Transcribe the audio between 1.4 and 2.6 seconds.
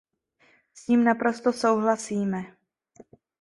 souhlasíme.